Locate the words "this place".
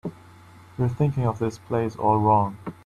1.37-1.95